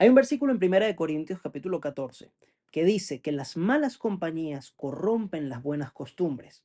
Hay 0.00 0.08
un 0.08 0.14
versículo 0.14 0.54
en 0.54 0.64
1 0.64 0.96
Corintios 0.96 1.42
capítulo 1.42 1.78
14 1.78 2.32
que 2.70 2.86
dice 2.86 3.20
que 3.20 3.32
las 3.32 3.58
malas 3.58 3.98
compañías 3.98 4.72
corrompen 4.74 5.50
las 5.50 5.62
buenas 5.62 5.92
costumbres. 5.92 6.64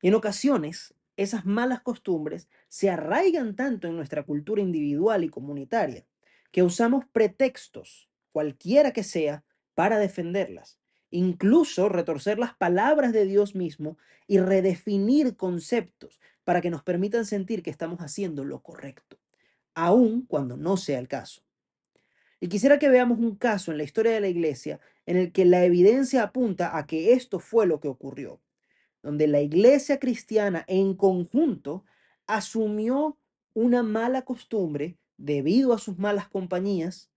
Y 0.00 0.08
en 0.08 0.14
ocasiones 0.14 0.94
esas 1.18 1.44
malas 1.44 1.82
costumbres 1.82 2.48
se 2.70 2.88
arraigan 2.88 3.54
tanto 3.54 3.86
en 3.86 3.96
nuestra 3.96 4.22
cultura 4.22 4.62
individual 4.62 5.24
y 5.24 5.28
comunitaria 5.28 6.06
que 6.52 6.62
usamos 6.62 7.04
pretextos, 7.12 8.08
cualquiera 8.32 8.92
que 8.92 9.04
sea, 9.04 9.44
para 9.74 9.98
defenderlas. 9.98 10.78
Incluso 11.10 11.90
retorcer 11.90 12.38
las 12.38 12.54
palabras 12.54 13.12
de 13.12 13.26
Dios 13.26 13.54
mismo 13.54 13.98
y 14.26 14.38
redefinir 14.38 15.36
conceptos 15.36 16.18
para 16.44 16.62
que 16.62 16.70
nos 16.70 16.82
permitan 16.82 17.26
sentir 17.26 17.62
que 17.62 17.68
estamos 17.68 17.98
haciendo 18.00 18.42
lo 18.42 18.62
correcto, 18.62 19.18
aun 19.74 20.22
cuando 20.22 20.56
no 20.56 20.78
sea 20.78 20.98
el 20.98 21.08
caso. 21.08 21.44
Y 22.44 22.48
quisiera 22.48 22.78
que 22.78 22.90
veamos 22.90 23.20
un 23.20 23.36
caso 23.36 23.72
en 23.72 23.78
la 23.78 23.84
historia 23.84 24.12
de 24.12 24.20
la 24.20 24.28
iglesia 24.28 24.78
en 25.06 25.16
el 25.16 25.32
que 25.32 25.46
la 25.46 25.64
evidencia 25.64 26.22
apunta 26.22 26.76
a 26.76 26.86
que 26.86 27.14
esto 27.14 27.40
fue 27.40 27.66
lo 27.66 27.80
que 27.80 27.88
ocurrió, 27.88 28.38
donde 29.02 29.26
la 29.28 29.40
iglesia 29.40 29.98
cristiana 29.98 30.62
en 30.68 30.94
conjunto 30.94 31.86
asumió 32.26 33.16
una 33.54 33.82
mala 33.82 34.26
costumbre 34.26 34.98
debido 35.16 35.72
a 35.72 35.78
sus 35.78 35.96
malas 35.96 36.28
compañías 36.28 37.10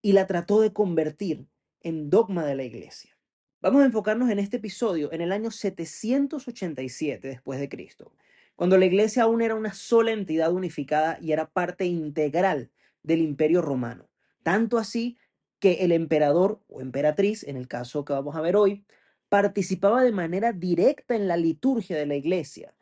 y 0.00 0.12
la 0.12 0.26
trató 0.26 0.62
de 0.62 0.72
convertir 0.72 1.46
en 1.82 2.08
dogma 2.08 2.46
de 2.46 2.54
la 2.54 2.64
iglesia. 2.64 3.14
Vamos 3.60 3.82
a 3.82 3.84
enfocarnos 3.84 4.30
en 4.30 4.38
este 4.38 4.56
episodio 4.56 5.12
en 5.12 5.20
el 5.20 5.32
año 5.32 5.50
787 5.50 7.28
después 7.28 7.60
de 7.60 7.68
Cristo, 7.68 8.14
cuando 8.56 8.78
la 8.78 8.86
iglesia 8.86 9.24
aún 9.24 9.42
era 9.42 9.54
una 9.54 9.74
sola 9.74 10.12
entidad 10.12 10.50
unificada 10.50 11.18
y 11.20 11.32
era 11.32 11.50
parte 11.50 11.84
integral 11.84 12.70
del 13.02 13.20
imperio 13.20 13.60
romano. 13.60 14.08
Tanto 14.42 14.78
así 14.78 15.18
que 15.58 15.84
el 15.84 15.92
emperador 15.92 16.60
o 16.68 16.80
emperatriz, 16.80 17.44
en 17.44 17.56
el 17.56 17.68
caso 17.68 18.04
que 18.04 18.12
vamos 18.12 18.36
a 18.36 18.40
ver 18.40 18.56
hoy, 18.56 18.84
participaba 19.28 20.02
de 20.02 20.12
manera 20.12 20.52
directa 20.52 21.14
en 21.14 21.28
la 21.28 21.36
liturgia 21.36 21.96
de 21.96 22.06
la 22.06 22.16
iglesia. 22.16 22.74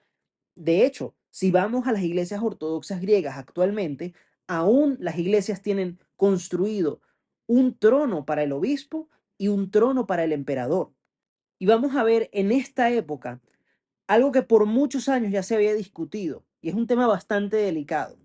De 0.56 0.84
hecho, 0.84 1.14
si 1.30 1.50
vamos 1.50 1.86
a 1.86 1.92
las 1.92 2.02
iglesias 2.02 2.42
ortodoxas 2.42 3.00
griegas 3.00 3.38
actualmente, 3.38 4.14
aún 4.48 4.96
las 4.98 5.16
iglesias 5.18 5.62
tienen 5.62 6.00
construido 6.16 7.00
un 7.46 7.78
trono 7.78 8.24
para 8.24 8.42
el 8.42 8.52
obispo 8.52 9.08
y 9.38 9.48
un 9.48 9.70
trono 9.70 10.06
para 10.06 10.24
el 10.24 10.32
emperador. 10.32 10.92
Y 11.58 11.66
vamos 11.66 11.94
a 11.94 12.02
ver 12.02 12.28
en 12.32 12.50
esta 12.50 12.90
época 12.90 13.40
algo 14.08 14.32
que 14.32 14.42
por 14.42 14.66
muchos 14.66 15.08
años 15.08 15.30
ya 15.30 15.44
se 15.44 15.54
había 15.54 15.72
discutido 15.72 16.44
y 16.60 16.68
es 16.68 16.74
un 16.74 16.88
tema 16.88 17.06
bastante 17.06 17.56
delicado, 17.56 18.18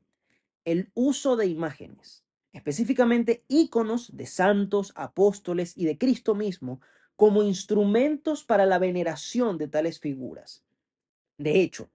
el 0.65 0.91
uso 0.95 1.35
de 1.35 1.45
imágenes, 1.45 2.24
específicamente 2.55 3.43
íconos 3.49 4.15
de 4.15 4.25
santos, 4.25 4.93
apóstoles 4.95 5.77
y 5.77 5.85
de 5.85 5.97
Cristo 5.97 6.35
mismo 6.35 6.79
como 7.17 7.43
instrumentos 7.43 8.45
para 8.45 8.65
la 8.65 8.79
veneración 8.79 9.57
de 9.57 9.67
tales 9.67 9.99
figuras. 9.99 10.63
De 11.37 11.59
hecho, 11.59 11.89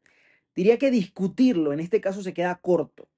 diría 0.55 0.78
que 0.78 0.91
discutirlo 0.91 1.72
en 1.72 1.81
este 1.81 2.03
caso 2.03 2.22
se 2.22 2.34
queda 2.34 2.61
corto, 2.61 3.08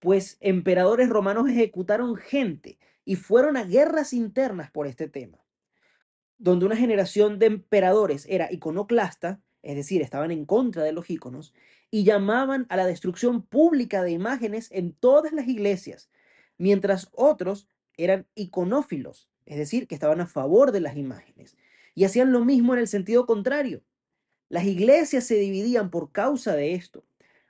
pues 0.00 0.36
emperadores 0.40 1.08
romanos 1.08 1.48
ejecutaron 1.48 2.14
gente 2.16 2.78
y 3.06 3.16
fueron 3.16 3.56
a 3.56 3.64
guerras 3.64 4.12
internas 4.12 4.70
por 4.70 4.86
este 4.86 5.08
tema, 5.08 5.38
donde 6.36 6.66
una 6.66 6.76
generación 6.76 7.38
de 7.38 7.46
emperadores 7.46 8.26
era 8.28 8.52
iconoclasta, 8.52 9.40
es 9.62 9.76
decir, 9.76 10.02
estaban 10.02 10.30
en 10.30 10.44
contra 10.44 10.82
de 10.82 10.92
los 10.92 11.08
íconos, 11.08 11.54
y 11.90 12.04
llamaban 12.04 12.66
a 12.68 12.76
la 12.76 12.84
destrucción 12.84 13.40
pública 13.40 14.02
de 14.02 14.10
imágenes 14.10 14.70
en 14.72 14.92
todas 14.92 15.32
las 15.32 15.48
iglesias, 15.48 16.10
mientras 16.62 17.08
otros 17.10 17.66
eran 17.96 18.24
iconófilos, 18.36 19.28
es 19.46 19.58
decir, 19.58 19.88
que 19.88 19.96
estaban 19.96 20.20
a 20.20 20.28
favor 20.28 20.70
de 20.70 20.78
las 20.78 20.96
imágenes, 20.96 21.56
y 21.96 22.04
hacían 22.04 22.30
lo 22.30 22.44
mismo 22.44 22.72
en 22.72 22.78
el 22.78 22.86
sentido 22.86 23.26
contrario. 23.26 23.82
Las 24.48 24.64
iglesias 24.64 25.24
se 25.24 25.34
dividían 25.34 25.90
por 25.90 26.12
causa 26.12 26.54
de 26.54 26.74
esto. 26.74 27.04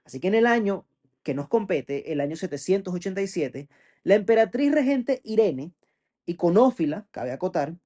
Así 0.04 0.18
que 0.18 0.28
en 0.28 0.34
el 0.34 0.46
año 0.46 0.86
que 1.22 1.34
nos 1.34 1.46
compete, 1.48 2.10
el 2.10 2.22
año 2.22 2.36
787, 2.36 3.68
la 4.02 4.14
emperatriz 4.14 4.72
regente 4.72 5.20
Irene, 5.24 5.72
iconófila, 6.24 7.06
cabe 7.10 7.32
acotar, 7.32 7.76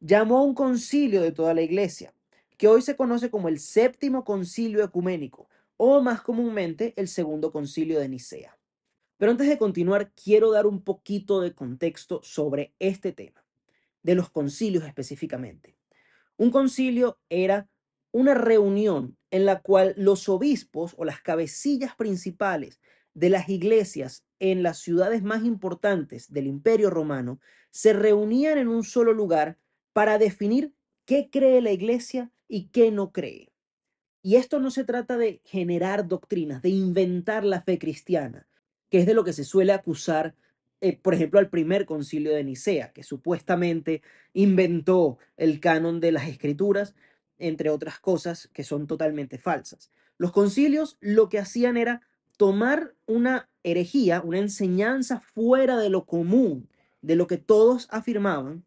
llamó 0.00 0.40
a 0.40 0.44
un 0.44 0.54
concilio 0.54 1.22
de 1.22 1.32
toda 1.32 1.54
la 1.54 1.62
iglesia, 1.62 2.12
que 2.58 2.68
hoy 2.68 2.82
se 2.82 2.96
conoce 2.96 3.30
como 3.30 3.48
el 3.48 3.60
séptimo 3.60 4.24
concilio 4.24 4.84
ecuménico, 4.84 5.48
o 5.78 6.02
más 6.02 6.20
comúnmente 6.20 6.92
el 6.98 7.08
segundo 7.08 7.50
concilio 7.50 7.98
de 7.98 8.10
Nicea. 8.10 8.55
Pero 9.18 9.30
antes 9.32 9.48
de 9.48 9.58
continuar, 9.58 10.12
quiero 10.12 10.50
dar 10.50 10.66
un 10.66 10.82
poquito 10.82 11.40
de 11.40 11.54
contexto 11.54 12.20
sobre 12.22 12.74
este 12.78 13.12
tema, 13.12 13.44
de 14.02 14.14
los 14.14 14.30
concilios 14.30 14.84
específicamente. 14.84 15.76
Un 16.36 16.50
concilio 16.50 17.18
era 17.30 17.68
una 18.12 18.34
reunión 18.34 19.16
en 19.30 19.46
la 19.46 19.60
cual 19.60 19.94
los 19.96 20.28
obispos 20.28 20.94
o 20.96 21.04
las 21.04 21.20
cabecillas 21.20 21.94
principales 21.96 22.80
de 23.14 23.30
las 23.30 23.48
iglesias 23.48 24.24
en 24.38 24.62
las 24.62 24.78
ciudades 24.78 25.22
más 25.22 25.44
importantes 25.44 26.30
del 26.30 26.46
imperio 26.46 26.90
romano 26.90 27.40
se 27.70 27.94
reunían 27.94 28.58
en 28.58 28.68
un 28.68 28.84
solo 28.84 29.12
lugar 29.12 29.58
para 29.92 30.18
definir 30.18 30.74
qué 31.06 31.30
cree 31.30 31.62
la 31.62 31.72
iglesia 31.72 32.30
y 32.48 32.68
qué 32.68 32.90
no 32.90 33.12
cree. 33.12 33.52
Y 34.22 34.36
esto 34.36 34.60
no 34.60 34.70
se 34.70 34.84
trata 34.84 35.16
de 35.16 35.40
generar 35.44 36.06
doctrinas, 36.06 36.60
de 36.60 36.68
inventar 36.70 37.44
la 37.44 37.62
fe 37.62 37.78
cristiana, 37.78 38.46
que 38.90 38.98
es 38.98 39.06
de 39.06 39.14
lo 39.14 39.24
que 39.24 39.32
se 39.32 39.44
suele 39.44 39.72
acusar, 39.72 40.34
eh, 40.80 40.96
por 40.96 41.14
ejemplo, 41.14 41.38
al 41.40 41.48
primer 41.48 41.86
concilio 41.86 42.34
de 42.34 42.44
Nicea, 42.44 42.92
que 42.92 43.02
supuestamente 43.02 44.02
inventó 44.32 45.18
el 45.36 45.60
canon 45.60 46.00
de 46.00 46.12
las 46.12 46.28
escrituras, 46.28 46.94
entre 47.38 47.70
otras 47.70 47.98
cosas 47.98 48.48
que 48.52 48.64
son 48.64 48.86
totalmente 48.86 49.38
falsas. 49.38 49.90
Los 50.18 50.32
concilios 50.32 50.96
lo 51.00 51.28
que 51.28 51.38
hacían 51.38 51.76
era 51.76 52.02
tomar 52.36 52.94
una 53.06 53.48
herejía, 53.62 54.20
una 54.22 54.38
enseñanza 54.38 55.20
fuera 55.20 55.78
de 55.78 55.90
lo 55.90 56.04
común, 56.04 56.68
de 57.02 57.16
lo 57.16 57.26
que 57.26 57.38
todos 57.38 57.88
afirmaban, 57.90 58.64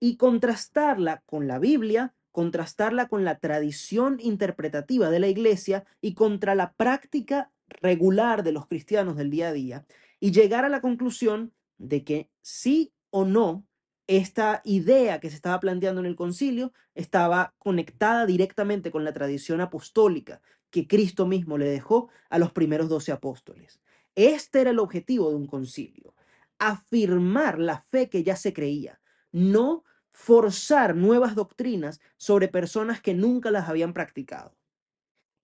y 0.00 0.16
contrastarla 0.16 1.22
con 1.26 1.46
la 1.46 1.58
Biblia, 1.58 2.14
contrastarla 2.32 3.08
con 3.08 3.24
la 3.24 3.38
tradición 3.38 4.18
interpretativa 4.20 5.10
de 5.10 5.20
la 5.20 5.28
iglesia 5.28 5.84
y 6.00 6.14
contra 6.14 6.54
la 6.54 6.72
práctica 6.72 7.50
regular 7.80 8.42
de 8.42 8.52
los 8.52 8.66
cristianos 8.66 9.16
del 9.16 9.30
día 9.30 9.48
a 9.48 9.52
día, 9.52 9.86
y 10.18 10.32
llegar 10.32 10.64
a 10.64 10.68
la 10.68 10.80
conclusión 10.80 11.52
de 11.78 12.04
que 12.04 12.30
sí 12.42 12.92
o 13.10 13.24
no 13.24 13.66
esta 14.06 14.60
idea 14.64 15.20
que 15.20 15.30
se 15.30 15.36
estaba 15.36 15.60
planteando 15.60 16.00
en 16.00 16.06
el 16.06 16.16
concilio 16.16 16.72
estaba 16.94 17.54
conectada 17.58 18.26
directamente 18.26 18.90
con 18.90 19.04
la 19.04 19.12
tradición 19.12 19.60
apostólica 19.60 20.40
que 20.70 20.88
Cristo 20.88 21.26
mismo 21.26 21.58
le 21.58 21.68
dejó 21.68 22.08
a 22.28 22.38
los 22.38 22.52
primeros 22.52 22.88
doce 22.88 23.12
apóstoles. 23.12 23.80
Este 24.16 24.62
era 24.62 24.70
el 24.70 24.80
objetivo 24.80 25.30
de 25.30 25.36
un 25.36 25.46
concilio, 25.46 26.14
afirmar 26.58 27.58
la 27.58 27.80
fe 27.80 28.08
que 28.08 28.24
ya 28.24 28.36
se 28.36 28.52
creía, 28.52 29.00
no 29.32 29.84
forzar 30.12 30.96
nuevas 30.96 31.34
doctrinas 31.34 32.00
sobre 32.16 32.48
personas 32.48 33.00
que 33.00 33.14
nunca 33.14 33.50
las 33.50 33.68
habían 33.68 33.92
practicado. 33.92 34.56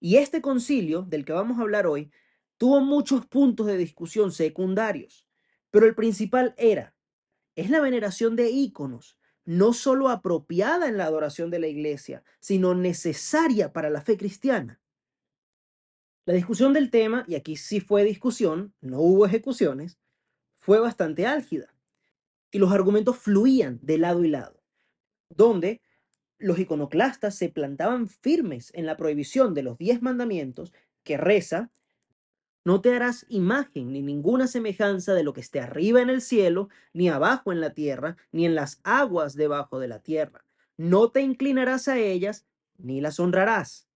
Y 0.00 0.16
este 0.16 0.40
concilio, 0.40 1.02
del 1.02 1.24
que 1.24 1.32
vamos 1.32 1.58
a 1.58 1.62
hablar 1.62 1.86
hoy, 1.86 2.10
tuvo 2.56 2.80
muchos 2.80 3.26
puntos 3.26 3.66
de 3.66 3.76
discusión 3.76 4.32
secundarios, 4.32 5.26
pero 5.70 5.86
el 5.86 5.94
principal 5.94 6.54
era 6.56 6.96
es 7.56 7.70
la 7.70 7.80
veneración 7.80 8.36
de 8.36 8.50
íconos, 8.50 9.18
no 9.44 9.72
solo 9.72 10.10
apropiada 10.10 10.88
en 10.88 10.98
la 10.98 11.06
adoración 11.06 11.50
de 11.50 11.58
la 11.58 11.66
iglesia, 11.66 12.22
sino 12.38 12.74
necesaria 12.74 13.72
para 13.72 13.90
la 13.90 14.02
fe 14.02 14.16
cristiana. 14.16 14.80
La 16.26 16.34
discusión 16.34 16.72
del 16.74 16.90
tema, 16.90 17.24
y 17.26 17.34
aquí 17.34 17.56
sí 17.56 17.80
fue 17.80 18.04
discusión, 18.04 18.74
no 18.80 19.00
hubo 19.00 19.24
ejecuciones, 19.24 19.98
fue 20.58 20.78
bastante 20.80 21.26
álgida. 21.26 21.74
Y 22.50 22.58
los 22.58 22.72
argumentos 22.72 23.16
fluían 23.18 23.78
de 23.82 23.98
lado 23.98 24.24
y 24.24 24.28
lado, 24.28 24.62
donde 25.30 25.80
los 26.38 26.58
iconoclastas 26.58 27.34
se 27.34 27.48
plantaban 27.48 28.08
firmes 28.08 28.70
en 28.74 28.86
la 28.86 28.96
prohibición 28.96 29.54
de 29.54 29.62
los 29.62 29.78
diez 29.78 30.02
mandamientos 30.02 30.72
que 31.02 31.16
reza 31.16 31.70
no 32.66 32.80
te 32.80 32.92
harás 32.92 33.26
imagen 33.28 33.92
ni 33.92 34.02
ninguna 34.02 34.48
semejanza 34.48 35.14
de 35.14 35.22
lo 35.22 35.32
que 35.32 35.40
esté 35.40 35.60
arriba 35.60 36.02
en 36.02 36.10
el 36.10 36.20
cielo, 36.20 36.68
ni 36.92 37.08
abajo 37.08 37.52
en 37.52 37.60
la 37.60 37.74
tierra, 37.74 38.16
ni 38.32 38.44
en 38.44 38.56
las 38.56 38.80
aguas 38.82 39.36
debajo 39.36 39.78
de 39.78 39.86
la 39.86 40.00
tierra. 40.00 40.44
No 40.76 41.12
te 41.12 41.20
inclinarás 41.20 41.86
a 41.86 41.96
ellas, 41.96 42.44
ni 42.76 43.00
las 43.00 43.20
honrarás. 43.20 43.86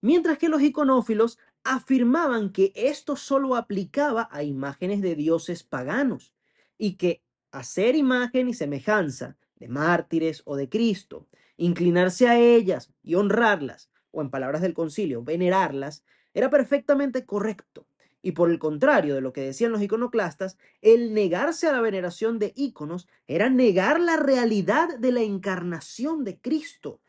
Mientras 0.00 0.38
que 0.38 0.48
los 0.48 0.62
iconófilos 0.62 1.40
afirmaban 1.64 2.52
que 2.52 2.70
esto 2.76 3.16
solo 3.16 3.56
aplicaba 3.56 4.28
a 4.30 4.44
imágenes 4.44 5.02
de 5.02 5.16
dioses 5.16 5.64
paganos 5.64 6.32
y 6.78 6.94
que 6.94 7.24
hacer 7.50 7.96
imagen 7.96 8.48
y 8.48 8.54
semejanza 8.54 9.36
de 9.56 9.68
mártires 9.68 10.42
o 10.44 10.56
de 10.56 10.68
Cristo, 10.68 11.28
inclinarse 11.56 12.28
a 12.28 12.38
ellas 12.38 12.92
y 13.02 13.14
honrarlas, 13.14 13.90
o 14.10 14.22
en 14.22 14.30
palabras 14.30 14.62
del 14.62 14.74
concilio, 14.74 15.22
venerarlas, 15.22 16.04
era 16.34 16.50
perfectamente 16.50 17.24
correcto. 17.24 17.86
Y 18.22 18.32
por 18.32 18.50
el 18.50 18.58
contrario 18.58 19.14
de 19.14 19.20
lo 19.20 19.32
que 19.32 19.42
decían 19.42 19.72
los 19.72 19.82
iconoclastas, 19.82 20.58
el 20.80 21.14
negarse 21.14 21.68
a 21.68 21.72
la 21.72 21.80
veneración 21.80 22.38
de 22.38 22.52
íconos 22.56 23.06
era 23.26 23.48
negar 23.48 24.00
la 24.00 24.16
realidad 24.16 24.98
de 24.98 25.12
la 25.12 25.22
encarnación 25.22 26.24
de 26.24 26.40
Cristo, 26.40 27.00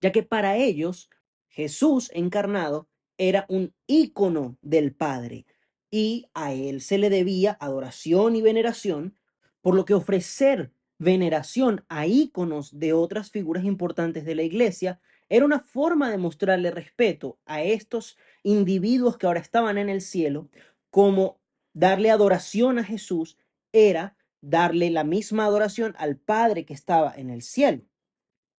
ya 0.00 0.12
que 0.12 0.22
para 0.22 0.56
ellos 0.56 1.10
Jesús 1.48 2.10
encarnado 2.14 2.88
era 3.18 3.44
un 3.48 3.74
ícono 3.86 4.56
del 4.62 4.94
Padre 4.94 5.46
y 5.90 6.30
a 6.32 6.54
él 6.54 6.80
se 6.80 6.96
le 6.96 7.10
debía 7.10 7.56
adoración 7.60 8.34
y 8.34 8.42
veneración, 8.42 9.16
por 9.60 9.74
lo 9.74 9.84
que 9.84 9.94
ofrecer 9.94 10.72
veneración 11.02 11.84
a 11.88 12.06
íconos 12.06 12.78
de 12.78 12.92
otras 12.92 13.30
figuras 13.30 13.64
importantes 13.64 14.24
de 14.24 14.36
la 14.36 14.44
iglesia 14.44 15.00
era 15.28 15.44
una 15.44 15.60
forma 15.60 16.10
de 16.10 16.18
mostrarle 16.18 16.70
respeto 16.70 17.40
a 17.44 17.62
estos 17.62 18.16
individuos 18.44 19.18
que 19.18 19.26
ahora 19.26 19.40
estaban 19.40 19.78
en 19.78 19.88
el 19.88 20.00
cielo, 20.00 20.48
como 20.90 21.40
darle 21.72 22.10
adoración 22.10 22.78
a 22.78 22.84
Jesús 22.84 23.36
era 23.72 24.16
darle 24.40 24.90
la 24.90 25.02
misma 25.02 25.46
adoración 25.46 25.94
al 25.98 26.18
Padre 26.18 26.64
que 26.64 26.74
estaba 26.74 27.12
en 27.16 27.30
el 27.30 27.42
cielo. 27.42 27.82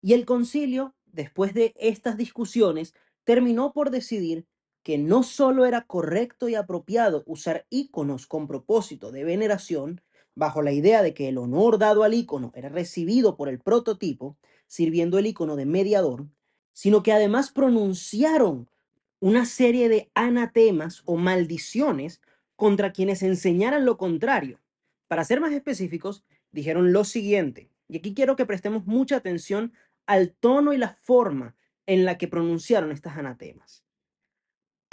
Y 0.01 0.13
el 0.13 0.25
concilio, 0.25 0.96
después 1.06 1.54
de 1.54 1.74
estas 1.78 2.18
discusiones, 2.18 2.94
terminó 3.24 3.72
por 3.72 3.89
decidir 3.89 4.48
que 4.81 4.98
no 4.98 5.24
solo 5.24 5.66
era 5.66 5.86
correcto 5.86 6.50
y 6.50 6.56
apropiado 6.56 7.24
usar 7.25 7.66
íconos 7.69 8.28
con 8.28 8.48
propósito 8.48 9.12
de 9.12 9.24
veneración, 9.24 10.01
bajo 10.36 10.62
la 10.62 10.72
idea 10.72 11.02
de 11.02 11.14
que 11.14 11.30
el 11.30 11.38
honor 11.38 11.78
dado 11.78 12.04
al 12.04 12.14
ícono 12.14 12.52
era 12.56 12.70
recibido 12.70 13.36
por 13.36 13.50
el 13.50 13.60
prototipo, 13.60 14.38
sirviendo 14.68 15.18
el 15.18 15.28
ícono 15.28 15.56
de 15.56 15.66
mediador, 15.66 16.28
sino 16.74 17.04
que 17.04 17.12
además 17.12 17.52
pronunciaron 17.52 18.70
una 19.20 19.46
serie 19.46 19.90
de 19.90 20.12
anatemas 20.16 21.04
o 21.06 21.18
maldiciones 21.18 22.22
contra 22.56 22.92
quienes 22.92 23.24
enseñaran 23.24 23.86
lo 23.86 23.98
contrario. 23.98 24.60
Para 25.08 25.24
ser 25.24 25.40
más 25.40 25.54
específicos, 25.54 26.24
dijeron 26.52 26.92
lo 26.92 27.04
siguiente, 27.04 27.70
y 27.88 27.98
aquí 27.98 28.14
quiero 28.14 28.36
que 28.36 28.46
prestemos 28.46 28.86
mucha 28.86 29.18
atención 29.18 29.74
al 30.06 30.34
tono 30.34 30.74
y 30.74 30.78
la 30.78 30.90
forma 30.90 31.56
en 31.86 32.06
la 32.06 32.18
que 32.18 32.28
pronunciaron 32.28 32.92
estas 32.92 33.18
anatemas 33.18 33.83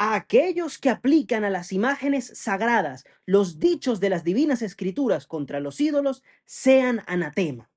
a 0.02 0.14
aquellos 0.14 0.78
que 0.78 0.88
aplican 0.88 1.44
a 1.44 1.50
las 1.50 1.74
imágenes 1.74 2.32
sagradas 2.34 3.04
los 3.26 3.58
dichos 3.58 4.00
de 4.00 4.08
las 4.08 4.24
divinas 4.24 4.62
escrituras 4.62 5.26
contra 5.26 5.60
los 5.60 5.78
ídolos 5.78 6.22
sean 6.46 7.02
anatema. 7.06 7.70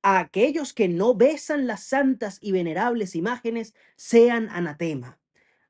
A 0.00 0.18
aquellos 0.18 0.72
que 0.72 0.88
no 0.88 1.14
besan 1.14 1.66
las 1.66 1.82
santas 1.82 2.38
y 2.40 2.52
venerables 2.52 3.14
imágenes 3.14 3.74
sean 3.96 4.48
anatema. 4.48 5.18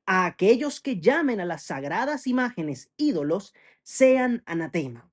A 0.07 0.27
aquellos 0.27 0.81
que 0.81 1.01
llamen 1.01 1.41
a 1.41 1.47
las 1.47 1.65
sagradas 1.65 2.29
imágenes 2.29 2.93
ídolos 2.97 3.53
sean 3.83 4.45
anatema. 4.47 5.11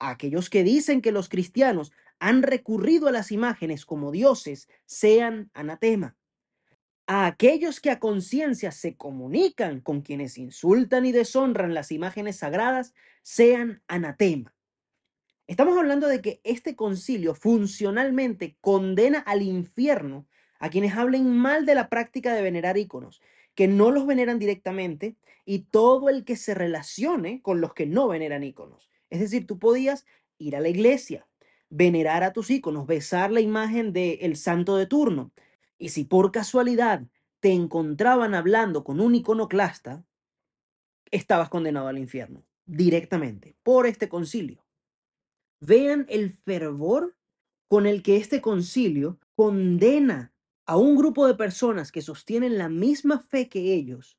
A 0.00 0.10
aquellos 0.10 0.50
que 0.50 0.64
dicen 0.64 1.02
que 1.02 1.12
los 1.12 1.28
cristianos 1.28 1.92
han 2.18 2.42
recurrido 2.42 3.06
a 3.06 3.12
las 3.12 3.30
imágenes 3.30 3.86
como 3.86 4.10
dioses 4.10 4.68
sean 4.86 5.52
anatema 5.54 6.16
a 7.06 7.26
aquellos 7.26 7.80
que 7.80 7.90
a 7.90 8.00
conciencia 8.00 8.72
se 8.72 8.96
comunican 8.96 9.80
con 9.80 10.00
quienes 10.00 10.38
insultan 10.38 11.04
y 11.04 11.12
deshonran 11.12 11.74
las 11.74 11.92
imágenes 11.92 12.36
sagradas 12.36 12.94
sean 13.22 13.82
anatema. 13.88 14.54
Estamos 15.46 15.76
hablando 15.76 16.08
de 16.08 16.22
que 16.22 16.40
este 16.44 16.74
concilio 16.74 17.34
funcionalmente 17.34 18.56
condena 18.62 19.18
al 19.18 19.42
infierno 19.42 20.26
a 20.58 20.70
quienes 20.70 20.94
hablen 20.94 21.36
mal 21.36 21.66
de 21.66 21.74
la 21.74 21.90
práctica 21.90 22.32
de 22.32 22.40
venerar 22.40 22.78
íconos, 22.78 23.20
que 23.54 23.68
no 23.68 23.90
los 23.90 24.06
veneran 24.06 24.38
directamente, 24.38 25.16
y 25.44 25.60
todo 25.60 26.08
el 26.08 26.24
que 26.24 26.36
se 26.36 26.54
relacione 26.54 27.42
con 27.42 27.60
los 27.60 27.74
que 27.74 27.84
no 27.84 28.08
veneran 28.08 28.42
íconos. 28.42 28.88
Es 29.10 29.20
decir, 29.20 29.46
tú 29.46 29.58
podías 29.58 30.06
ir 30.38 30.56
a 30.56 30.60
la 30.60 30.70
iglesia, 30.70 31.26
venerar 31.68 32.22
a 32.22 32.32
tus 32.32 32.50
íconos, 32.50 32.86
besar 32.86 33.30
la 33.30 33.40
imagen 33.40 33.92
del 33.92 34.36
santo 34.36 34.78
de 34.78 34.86
turno, 34.86 35.32
y 35.84 35.90
si 35.90 36.04
por 36.04 36.32
casualidad 36.32 37.02
te 37.40 37.52
encontraban 37.52 38.34
hablando 38.34 38.84
con 38.84 39.00
un 39.00 39.14
iconoclasta, 39.14 40.02
estabas 41.10 41.50
condenado 41.50 41.88
al 41.88 41.98
infierno 41.98 42.42
directamente 42.64 43.54
por 43.62 43.86
este 43.86 44.08
concilio. 44.08 44.64
Vean 45.60 46.06
el 46.08 46.30
fervor 46.30 47.18
con 47.68 47.86
el 47.86 48.02
que 48.02 48.16
este 48.16 48.40
concilio 48.40 49.18
condena 49.36 50.32
a 50.64 50.78
un 50.78 50.96
grupo 50.96 51.26
de 51.26 51.34
personas 51.34 51.92
que 51.92 52.00
sostienen 52.00 52.56
la 52.56 52.70
misma 52.70 53.18
fe 53.18 53.50
que 53.50 53.74
ellos, 53.74 54.16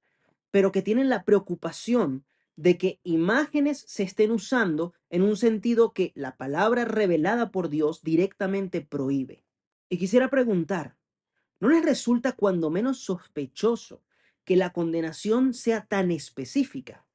pero 0.52 0.72
que 0.72 0.84
tienen 0.84 1.10
la 1.10 1.24
preocupación 1.24 2.26
de 2.56 2.78
que 2.78 3.00
imágenes 3.02 3.84
se 3.88 4.04
estén 4.04 4.30
usando 4.30 4.94
en 5.10 5.24
un 5.24 5.36
sentido 5.36 5.94
que 5.94 6.12
la 6.14 6.38
palabra 6.38 6.86
revelada 6.86 7.50
por 7.50 7.70
Dios 7.70 8.04
directamente 8.04 8.82
prohíbe. 8.82 9.44
Y 9.90 9.98
quisiera 9.98 10.30
preguntar, 10.30 10.96
¿No 11.60 11.70
les 11.70 11.84
resulta 11.84 12.34
cuando 12.34 12.70
menos 12.70 13.00
sospechoso 13.00 14.02
que 14.44 14.56
la 14.56 14.74
condenación 14.74 15.54
sea 15.54 15.86
tan 15.86 16.12
específica? 16.12 17.06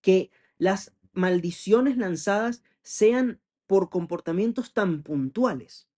Que 0.00 0.30
las 0.56 0.94
maldiciones 1.12 1.96
lanzadas 1.96 2.62
sean 2.82 3.40
por 3.66 3.90
comportamientos 3.90 4.72
tan 4.72 5.02
puntuales. 5.02 5.88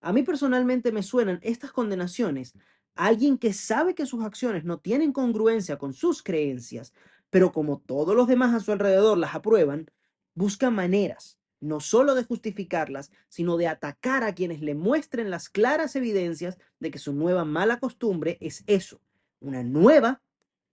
A 0.00 0.12
mí 0.12 0.22
personalmente 0.22 0.92
me 0.92 1.02
suenan 1.02 1.40
estas 1.42 1.72
condenaciones 1.72 2.54
a 2.94 3.06
alguien 3.06 3.36
que 3.36 3.52
sabe 3.52 3.94
que 3.94 4.06
sus 4.06 4.24
acciones 4.24 4.64
no 4.64 4.78
tienen 4.78 5.12
congruencia 5.12 5.76
con 5.76 5.92
sus 5.92 6.22
creencias, 6.22 6.92
pero 7.28 7.52
como 7.52 7.78
todos 7.78 8.16
los 8.16 8.26
demás 8.26 8.54
a 8.54 8.60
su 8.60 8.72
alrededor 8.72 9.18
las 9.18 9.34
aprueban, 9.34 9.90
busca 10.34 10.70
maneras 10.70 11.39
no 11.60 11.80
solo 11.80 12.14
de 12.14 12.24
justificarlas, 12.24 13.12
sino 13.28 13.56
de 13.56 13.68
atacar 13.68 14.24
a 14.24 14.34
quienes 14.34 14.62
le 14.62 14.74
muestren 14.74 15.30
las 15.30 15.48
claras 15.48 15.94
evidencias 15.94 16.58
de 16.80 16.90
que 16.90 16.98
su 16.98 17.12
nueva 17.12 17.44
mala 17.44 17.78
costumbre 17.78 18.38
es 18.40 18.64
eso, 18.66 19.00
una 19.40 19.62
nueva, 19.62 20.22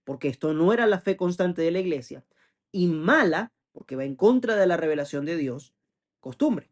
porque 0.04 0.28
esto 0.28 0.54
no 0.54 0.72
era 0.72 0.86
la 0.86 1.00
fe 1.00 1.16
constante 1.16 1.62
de 1.62 1.70
la 1.70 1.80
iglesia, 1.80 2.24
y 2.72 2.86
mala, 2.86 3.52
porque 3.72 3.96
va 3.96 4.04
en 4.04 4.16
contra 4.16 4.56
de 4.56 4.66
la 4.66 4.76
revelación 4.76 5.26
de 5.26 5.36
Dios, 5.36 5.74
costumbre. 6.20 6.70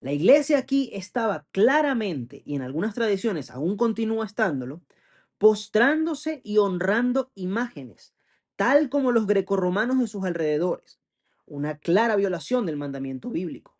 La 0.00 0.12
iglesia 0.12 0.58
aquí 0.58 0.90
estaba 0.92 1.46
claramente, 1.50 2.42
y 2.44 2.56
en 2.56 2.62
algunas 2.62 2.94
tradiciones 2.94 3.50
aún 3.50 3.76
continúa 3.76 4.24
estándolo, 4.24 4.82
postrándose 5.36 6.40
y 6.42 6.58
honrando 6.58 7.30
imágenes, 7.34 8.14
tal 8.56 8.88
como 8.88 9.12
los 9.12 9.26
grecorromanos 9.26 9.98
de 9.98 10.06
sus 10.06 10.24
alrededores 10.24 11.00
una 11.46 11.78
clara 11.78 12.16
violación 12.16 12.66
del 12.66 12.76
mandamiento 12.76 13.30
bíblico. 13.30 13.76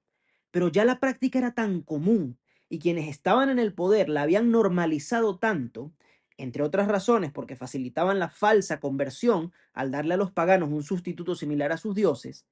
Pero 0.50 0.68
ya 0.68 0.85
la 0.85 1.00
práctica 1.00 1.38
era 1.38 1.54
tan 1.54 1.83
común 1.83 2.38
y 2.68 2.78
quienes 2.78 3.09
estaban 3.09 3.50
en 3.50 3.59
el 3.59 3.75
poder 3.75 4.09
la 4.09 4.23
habían 4.23 4.50
normalizado 4.50 5.38
tanto, 5.38 5.92
entre 6.37 6.62
otras 6.62 6.88
razones 6.88 7.33
porque 7.33 7.56
facilitaban 7.56 8.18
la 8.18 8.28
falsa 8.28 8.80
conversión 8.80 9.52
al 9.73 9.90
darle 9.90 10.14
a 10.14 10.16
los 10.16 10.33
paganos 10.33 10.71
un 10.71 10.83
sustituto 10.83 11.35
similar 11.35 11.73
a 11.73 11.76
sus 11.76 11.94
dioses, 11.94 12.47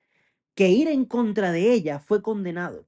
que 0.54 0.69
ir 0.69 0.88
en 0.88 1.04
contra 1.04 1.52
de 1.52 1.73
ella 1.73 1.99
fue 1.99 2.23
condenado. 2.23 2.87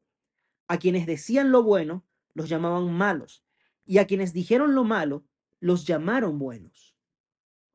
A 0.68 0.78
quienes 0.78 1.06
decían 1.06 1.50
lo 1.50 1.62
bueno, 1.62 2.04
los 2.34 2.48
llamaban 2.48 2.92
malos, 2.92 3.44
y 3.84 3.98
a 3.98 4.06
quienes 4.06 4.32
dijeron 4.32 4.74
lo 4.74 4.84
malo, 4.84 5.24
los 5.60 5.86
llamaron 5.86 6.38
buenos. 6.38 6.94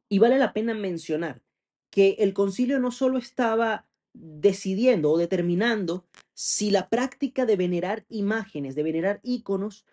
Y 0.08 0.20
vale 0.20 0.40
la 0.40 0.54
pena 0.54 0.74
mencionar 0.74 1.44
que 1.90 2.18
el 2.20 2.34
concilio 2.34 2.80
no 2.80 2.92
solo 2.92 3.18
estaba 3.18 3.89
decidiendo 4.14 5.12
o 5.12 5.18
determinando 5.18 6.06
si 6.34 6.72
la 6.72 6.90
práctica 6.90 7.46
de 7.46 7.56
venerar 7.56 8.06
imágenes, 8.10 8.76
de 8.76 8.84
venerar 8.84 9.20
íconos, 9.24 9.86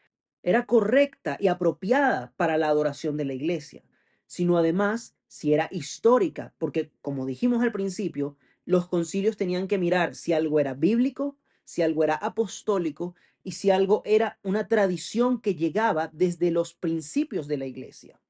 era 0.42 0.64
correcta 0.64 1.36
y 1.40 1.48
apropiada 1.48 2.32
para 2.36 2.56
la 2.56 2.68
adoración 2.68 3.16
de 3.16 3.24
la 3.24 3.34
iglesia, 3.34 3.82
sino 4.26 4.56
además 4.56 5.16
si 5.26 5.52
era 5.52 5.68
histórica, 5.72 6.54
porque 6.58 6.92
como 7.02 7.26
dijimos 7.26 7.62
al 7.62 7.72
principio, 7.72 8.36
los 8.64 8.88
concilios 8.88 9.36
tenían 9.36 9.68
que 9.68 9.78
mirar 9.78 10.14
si 10.14 10.32
algo 10.32 10.60
era 10.60 10.74
bíblico, 10.74 11.36
si 11.64 11.82
algo 11.82 12.04
era 12.04 12.14
apostólico 12.14 13.14
y 13.42 13.52
si 13.52 13.70
algo 13.70 14.02
era 14.04 14.38
una 14.42 14.68
tradición 14.68 15.40
que 15.40 15.54
llegaba 15.54 16.10
desde 16.12 16.50
los 16.50 16.74
principios 16.74 17.48
de 17.48 17.56
la 17.56 17.66
iglesia. 17.66 18.20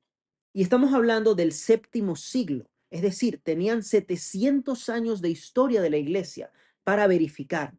Y 0.52 0.62
estamos 0.62 0.94
hablando 0.94 1.34
del 1.34 1.52
séptimo 1.52 2.16
siglo, 2.16 2.66
es 2.90 3.02
decir, 3.02 3.40
tenían 3.42 3.82
700 3.82 4.88
años 4.88 5.20
de 5.20 5.30
historia 5.30 5.82
de 5.82 5.90
la 5.90 5.96
iglesia 5.96 6.52
para 6.84 7.06
verificar. 7.06 7.76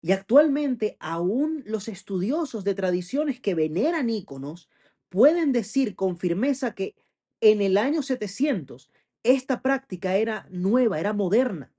Y 0.00 0.12
actualmente 0.12 0.96
aún 1.00 1.62
los 1.66 1.88
estudiosos 1.88 2.64
de 2.64 2.74
tradiciones 2.74 3.40
que 3.40 3.54
veneran 3.54 4.10
íconos 4.10 4.68
pueden 5.08 5.52
decir 5.52 5.94
con 5.94 6.16
firmeza 6.16 6.74
que 6.74 6.96
en 7.40 7.60
el 7.60 7.76
año 7.76 8.02
700 8.02 8.90
esta 9.22 9.62
práctica 9.62 10.16
era 10.16 10.46
nueva, 10.50 10.98
era 10.98 11.12
moderna, 11.12 11.72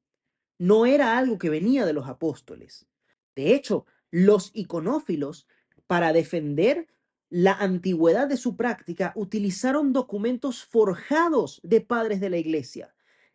no 0.58 0.86
era 0.86 1.18
algo 1.18 1.38
que 1.38 1.50
venía 1.50 1.86
de 1.86 1.94
los 1.94 2.08
apóstoles. 2.08 2.88
De 3.36 3.54
hecho, 3.54 3.86
los 4.12 4.52
iconófilos, 4.54 5.48
para 5.88 6.14
defender 6.14 6.88
la 7.34 7.54
antigüedad 7.54 8.28
de 8.28 8.38
su 8.38 8.56
práctica, 8.56 9.12
utilizaron 9.16 9.92
documentos 9.92 10.64
forjados 10.66 11.60
de 11.64 11.82
padres 11.82 12.20
de 12.20 12.30
la 12.30 12.38
iglesia, 12.38 12.94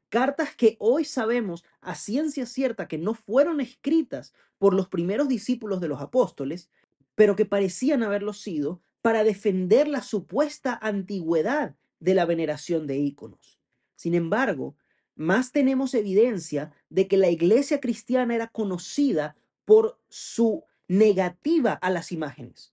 cartas 0.09 0.55
que 0.55 0.77
hoy 0.79 1.05
sabemos 1.05 1.65
a 1.81 1.97
ciencia 1.97 2.47
cierta 2.47 2.87
que 2.87 2.97
no 2.97 3.15
fueron 3.15 3.61
escritas 3.61 4.35
por 4.57 4.73
los 4.73 4.87
primeros 4.87 5.27
discípulos 5.27 5.81
de 5.81 5.89
los 5.89 6.01
apóstoles, 6.01 6.71
pero 7.17 7.35
que 7.35 7.45
parecían 7.45 8.05
haberlo 8.05 8.35
sido 8.35 8.81
para 9.03 9.25
defender 9.25 9.89
la 9.89 10.03
supuesta 10.03 10.79
antigüedad 10.81 11.75
de 11.99 12.15
la 12.15 12.25
veneración 12.25 12.87
de 12.87 12.99
íconos. 12.99 13.59
Sin 13.97 14.15
embargo, 14.15 14.77
más 15.17 15.51
tenemos 15.51 15.93
evidencia 15.95 16.71
de 16.89 17.09
que 17.09 17.17
la 17.17 17.31
iglesia 17.31 17.81
cristiana 17.81 18.37
era 18.37 18.47
conocida 18.47 19.35
por 19.65 19.99
su 20.09 20.63
negativa 20.87 21.73
a 21.73 21.91
las 21.91 22.13
imágenes, 22.13 22.73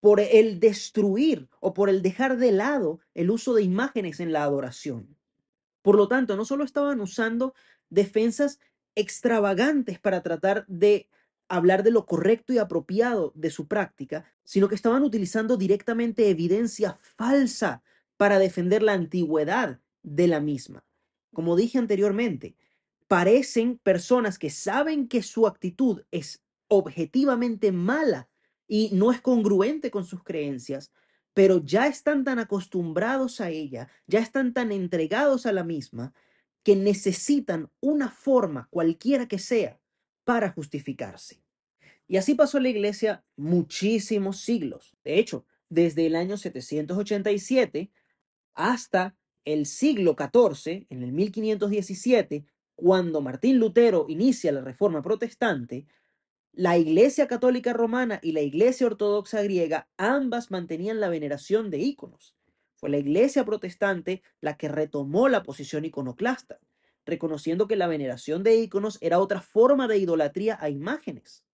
por 0.00 0.20
el 0.20 0.60
destruir 0.60 1.48
o 1.60 1.74
por 1.74 1.88
el 1.88 2.02
dejar 2.02 2.36
de 2.36 2.52
lado 2.52 3.00
el 3.14 3.30
uso 3.30 3.54
de 3.54 3.62
imágenes 3.62 4.20
en 4.20 4.32
la 4.32 4.44
adoración. 4.44 5.16
Por 5.82 5.96
lo 5.96 6.08
tanto, 6.08 6.36
no 6.36 6.44
solo 6.44 6.64
estaban 6.64 7.00
usando 7.00 7.54
defensas 7.90 8.60
extravagantes 8.94 9.98
para 9.98 10.22
tratar 10.22 10.66
de 10.66 11.08
hablar 11.48 11.82
de 11.82 11.90
lo 11.90 12.04
correcto 12.04 12.52
y 12.52 12.58
apropiado 12.58 13.32
de 13.34 13.50
su 13.50 13.66
práctica, 13.66 14.24
sino 14.44 14.68
que 14.68 14.74
estaban 14.74 15.02
utilizando 15.02 15.56
directamente 15.56 16.28
evidencia 16.28 16.98
falsa 17.00 17.82
para 18.16 18.38
defender 18.38 18.82
la 18.82 18.92
antigüedad 18.92 19.80
de 20.02 20.28
la 20.28 20.40
misma. 20.40 20.84
Como 21.32 21.56
dije 21.56 21.78
anteriormente, 21.78 22.56
parecen 23.06 23.78
personas 23.78 24.38
que 24.38 24.50
saben 24.50 25.08
que 25.08 25.22
su 25.22 25.46
actitud 25.46 26.02
es 26.10 26.42
objetivamente 26.68 27.72
mala 27.72 28.28
y 28.68 28.90
no 28.92 29.10
es 29.10 29.20
congruente 29.20 29.90
con 29.90 30.04
sus 30.04 30.22
creencias, 30.22 30.92
pero 31.34 31.64
ya 31.64 31.86
están 31.86 32.22
tan 32.22 32.38
acostumbrados 32.38 33.40
a 33.40 33.50
ella, 33.50 33.88
ya 34.06 34.20
están 34.20 34.52
tan 34.52 34.70
entregados 34.70 35.46
a 35.46 35.52
la 35.52 35.64
misma, 35.64 36.12
que 36.62 36.76
necesitan 36.76 37.70
una 37.80 38.10
forma, 38.10 38.68
cualquiera 38.70 39.26
que 39.26 39.38
sea, 39.38 39.80
para 40.24 40.50
justificarse. 40.50 41.40
Y 42.06 42.16
así 42.16 42.34
pasó 42.34 42.60
la 42.60 42.68
iglesia 42.68 43.24
muchísimos 43.36 44.40
siglos. 44.40 44.96
De 45.02 45.18
hecho, 45.18 45.46
desde 45.68 46.06
el 46.06 46.16
año 46.16 46.36
787 46.36 47.90
hasta 48.54 49.16
el 49.44 49.66
siglo 49.66 50.16
XIV, 50.18 50.86
en 50.90 51.02
el 51.02 51.12
1517, 51.12 52.44
cuando 52.74 53.20
Martín 53.20 53.58
Lutero 53.58 54.06
inicia 54.08 54.52
la 54.52 54.60
Reforma 54.60 55.02
Protestante, 55.02 55.86
la 56.52 56.76
Iglesia 56.76 57.28
Católica 57.28 57.72
Romana 57.72 58.18
y 58.22 58.32
la 58.32 58.40
Iglesia 58.40 58.86
Ortodoxa 58.86 59.42
griega 59.42 59.88
ambas 59.96 60.50
mantenían 60.50 60.98
la 60.98 61.08
veneración 61.08 61.70
de 61.70 61.78
íconos. 61.78 62.34
Fue 62.74 62.90
la 62.90 62.98
Iglesia 62.98 63.44
Protestante 63.44 64.22
la 64.40 64.56
que 64.56 64.68
retomó 64.68 65.28
la 65.28 65.42
posición 65.42 65.84
iconoclasta, 65.84 66.58
reconociendo 67.06 67.68
que 67.68 67.76
la 67.76 67.86
veneración 67.86 68.42
de 68.42 68.56
íconos 68.56 68.98
era 69.00 69.20
otra 69.20 69.40
forma 69.40 69.88
de 69.88 69.98
idolatría 69.98 70.58
a 70.60 70.68
imágenes, 70.68 71.44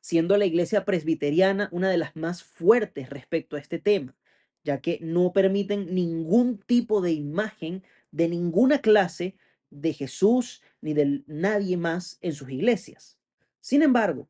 siendo 0.00 0.36
la 0.36 0.46
Iglesia 0.46 0.84
Presbiteriana 0.84 1.68
una 1.72 1.88
de 1.88 1.96
las 1.96 2.14
más 2.14 2.42
fuertes 2.42 3.10
respecto 3.10 3.56
a 3.56 3.60
este 3.60 3.78
tema, 3.78 4.14
ya 4.62 4.80
que 4.80 4.98
no 5.00 5.32
permiten 5.32 5.94
ningún 5.94 6.58
tipo 6.58 7.00
de 7.00 7.12
imagen 7.12 7.82
de 8.10 8.28
ninguna 8.28 8.80
clase 8.80 9.36
de 9.70 9.92
Jesús 9.92 10.62
ni 10.80 10.94
de 10.94 11.24
nadie 11.26 11.76
más 11.76 12.18
en 12.20 12.32
sus 12.32 12.50
iglesias. 12.50 13.18
Sin 13.64 13.80
embargo, 13.80 14.28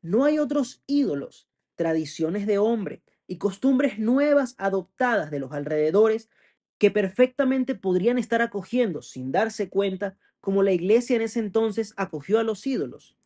no 0.00 0.24
hay 0.24 0.38
otros 0.38 0.84
ídolos, 0.86 1.48
tradiciones 1.74 2.46
de 2.46 2.58
hombre 2.58 3.02
y 3.26 3.36
costumbres 3.36 3.98
nuevas 3.98 4.54
adoptadas 4.58 5.32
de 5.32 5.40
los 5.40 5.50
alrededores 5.50 6.30
que 6.78 6.92
perfectamente 6.92 7.74
podrían 7.74 8.16
estar 8.16 8.42
acogiendo 8.42 9.02
sin 9.02 9.32
darse 9.32 9.68
cuenta 9.68 10.16
como 10.40 10.62
la 10.62 10.70
iglesia 10.70 11.16
en 11.16 11.22
ese 11.22 11.40
entonces 11.40 11.94
acogió 11.96 12.38
a 12.38 12.44
los 12.44 12.64
ídolos. 12.64 13.16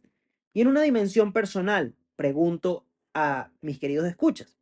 Y 0.54 0.62
en 0.62 0.68
una 0.68 0.80
dimensión 0.80 1.34
personal, 1.34 1.94
pregunto 2.16 2.86
a 3.12 3.52
mis 3.60 3.78
queridos 3.78 4.06
escuchas, 4.06 4.56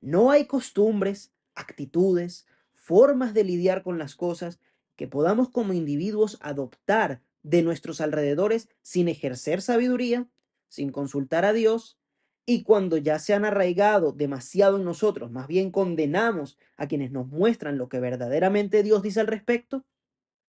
¿no 0.00 0.32
hay 0.32 0.46
costumbres, 0.46 1.32
actitudes, 1.54 2.48
formas 2.72 3.34
de 3.34 3.44
lidiar 3.44 3.84
con 3.84 4.00
las 4.00 4.16
cosas 4.16 4.58
que 4.96 5.06
podamos 5.06 5.48
como 5.48 5.74
individuos 5.74 6.38
adoptar 6.40 7.22
de 7.44 7.62
nuestros 7.62 8.00
alrededores 8.00 8.68
sin 8.82 9.06
ejercer 9.06 9.62
sabiduría, 9.62 10.26
sin 10.68 10.90
consultar 10.90 11.44
a 11.44 11.52
Dios, 11.52 12.00
y 12.46 12.62
cuando 12.62 12.96
ya 12.96 13.18
se 13.18 13.32
han 13.32 13.44
arraigado 13.44 14.12
demasiado 14.12 14.76
en 14.76 14.84
nosotros, 14.84 15.30
más 15.30 15.46
bien 15.46 15.70
condenamos 15.70 16.58
a 16.76 16.88
quienes 16.88 17.10
nos 17.12 17.28
muestran 17.28 17.78
lo 17.78 17.88
que 17.88 18.00
verdaderamente 18.00 18.82
Dios 18.82 19.02
dice 19.02 19.20
al 19.20 19.28
respecto. 19.28 19.86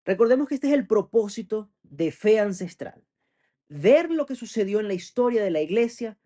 Recordemos 0.06 0.48
que 0.48 0.56
este 0.56 0.68
es 0.68 0.74
el 0.74 0.88
propósito 0.88 1.70
de 1.84 2.12
fe 2.12 2.40
ancestral, 2.40 3.04
ver 3.68 4.10
lo 4.10 4.26
que 4.26 4.36
sucedió 4.36 4.80
en 4.80 4.88
la 4.88 4.94
historia 4.94 5.44
de 5.44 5.52
la 5.52 5.62
iglesia 5.62 6.18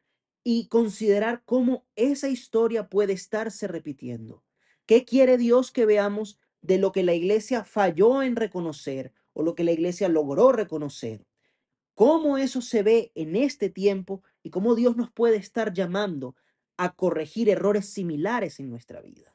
y 0.44 0.68
considerar 0.68 1.44
cómo 1.46 1.86
esa 1.96 2.30
historia 2.30 2.88
puede 2.88 3.14
estarse 3.14 3.68
repitiendo. 3.68 4.44
¿Qué 4.86 5.06
quiere 5.06 5.38
Dios 5.38 5.72
que 5.72 5.86
veamos 5.86 6.40
de 6.62 6.78
lo 6.78 6.92
que 6.92 7.04
la 7.04 7.14
iglesia 7.14 7.64
falló 7.64 8.24
en 8.24 8.36
reconocer 8.36 9.14
o 9.40 9.42
lo 9.42 9.56
que 9.56 9.64
la 9.64 9.72
iglesia 9.72 10.10
logró 10.10 10.52
reconocer. 10.52 11.26
Cómo 11.96 12.38
eso 12.38 12.62
se 12.62 12.84
ve 12.84 13.14
en 13.16 13.38
este 13.38 13.70
tiempo 13.70 14.22
y 14.44 14.50
cómo 14.50 14.76
Dios 14.76 14.98
nos 14.98 15.14
puede 15.14 15.38
estar 15.38 15.72
llamando 15.72 16.36
a 16.76 16.94
corregir 16.94 17.48
errores 17.48 17.86
similares 17.86 18.60
en 18.60 18.70
nuestra 18.70 19.00
vida. 19.00 19.34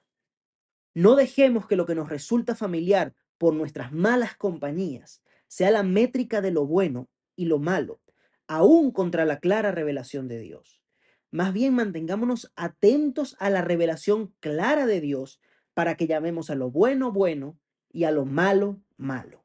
No 0.93 1.17
dejemos 1.17 1.67
que 1.67 1.77
lo 1.77 1.87
que 1.87 1.95
nos 1.95 2.11
resulta 2.11 2.55
familiar 2.55 3.15
por 3.39 3.55
nuestras 3.55 3.93
malas 3.95 4.37
compañías 4.37 5.23
sea 5.49 5.71
la 5.71 5.83
métrica 5.83 6.43
de 6.43 6.51
lo 6.51 6.67
bueno 6.67 7.09
y 7.35 7.47
lo 7.47 7.59
malo, 7.59 8.03
aún 8.47 8.91
contra 8.91 9.25
la 9.25 9.41
clara 9.41 9.73
revelación 9.73 10.29
de 10.29 10.39
Dios. 10.39 10.83
Más 11.31 11.55
bien 11.55 11.73
mantengámonos 11.73 12.53
atentos 12.57 13.37
a 13.39 13.49
la 13.49 13.63
revelación 13.63 14.35
clara 14.41 14.85
de 14.85 15.01
Dios 15.01 15.41
para 15.73 15.97
que 15.97 16.07
llamemos 16.07 16.51
a 16.51 16.57
lo 16.57 16.71
bueno 16.71 17.11
bueno 17.11 17.59
y 17.91 18.05
a 18.05 18.11
lo 18.11 18.27
malo 18.27 18.83
malo. 18.99 19.44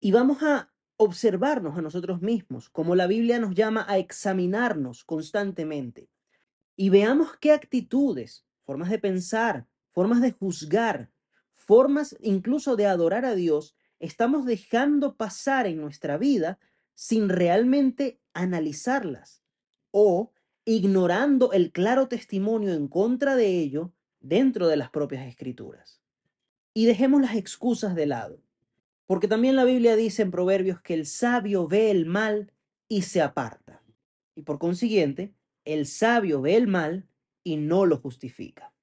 Y 0.00 0.12
vamos 0.12 0.42
a 0.42 0.72
observarnos 0.96 1.78
a 1.78 1.82
nosotros 1.82 2.20
mismos, 2.20 2.68
como 2.68 2.94
la 2.94 3.06
Biblia 3.06 3.38
nos 3.38 3.54
llama 3.54 3.86
a 3.88 3.98
examinarnos 3.98 5.04
constantemente. 5.04 6.08
Y 6.76 6.90
veamos 6.90 7.36
qué 7.40 7.52
actitudes, 7.52 8.44
formas 8.64 8.90
de 8.90 8.98
pensar, 8.98 9.66
formas 9.92 10.20
de 10.20 10.32
juzgar, 10.32 11.10
formas 11.52 12.16
incluso 12.20 12.76
de 12.76 12.86
adorar 12.86 13.24
a 13.24 13.34
Dios, 13.34 13.76
estamos 14.00 14.44
dejando 14.44 15.16
pasar 15.16 15.66
en 15.66 15.80
nuestra 15.80 16.18
vida 16.18 16.58
sin 16.94 17.28
realmente 17.28 18.20
analizarlas 18.32 19.42
o 19.90 20.32
ignorando 20.64 21.52
el 21.52 21.72
claro 21.72 22.08
testimonio 22.08 22.74
en 22.74 22.88
contra 22.88 23.36
de 23.36 23.58
ello 23.58 23.92
dentro 24.20 24.68
de 24.68 24.76
las 24.76 24.90
propias 24.90 25.26
escrituras. 25.26 26.00
Y 26.74 26.86
dejemos 26.86 27.20
las 27.20 27.36
excusas 27.36 27.94
de 27.94 28.06
lado, 28.06 28.40
porque 29.08 29.26
también 29.26 29.56
la 29.56 29.64
Biblia 29.64 29.96
dice 29.96 30.20
en 30.20 30.30
Proverbios 30.30 30.82
que 30.82 30.92
el 30.92 31.06
sabio 31.06 31.66
ve 31.66 31.90
el 31.90 32.04
mal 32.04 32.52
y 32.88 33.00
se 33.02 33.22
aparta. 33.22 33.82
Y 34.34 34.42
por 34.42 34.58
consiguiente, 34.58 35.32
el 35.64 35.86
sabio 35.86 36.42
ve 36.42 36.56
el 36.56 36.66
mal 36.66 37.08
y 37.42 37.56
no 37.56 37.86
lo 37.86 37.96
justifica. 37.96 38.74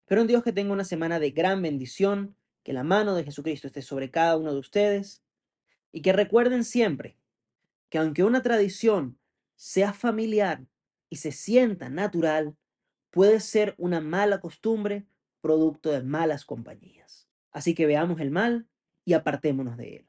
Espero 0.00 0.20
en 0.20 0.26
Dios 0.26 0.42
que 0.42 0.52
tenga 0.52 0.72
una 0.72 0.82
semana 0.82 1.20
de 1.20 1.30
gran 1.30 1.62
bendición 1.62 2.36
que 2.64 2.72
la 2.72 2.82
mano 2.82 3.14
de 3.14 3.22
Jesucristo 3.22 3.68
esté 3.68 3.82
sobre 3.82 4.10
cada 4.10 4.36
uno 4.36 4.52
de 4.52 4.58
ustedes 4.58 5.22
y 5.92 6.02
que 6.02 6.12
recuerden 6.12 6.64
siempre 6.64 7.21
que 7.92 7.98
aunque 7.98 8.24
una 8.24 8.40
tradición 8.40 9.18
sea 9.54 9.92
familiar 9.92 10.64
y 11.10 11.16
se 11.16 11.30
sienta 11.30 11.90
natural, 11.90 12.56
puede 13.10 13.38
ser 13.38 13.74
una 13.76 14.00
mala 14.00 14.40
costumbre 14.40 15.06
producto 15.42 15.90
de 15.90 16.02
malas 16.02 16.46
compañías. 16.46 17.28
Así 17.50 17.74
que 17.74 17.84
veamos 17.84 18.18
el 18.22 18.30
mal 18.30 18.66
y 19.04 19.12
apartémonos 19.12 19.76
de 19.76 19.96
él. 19.96 20.08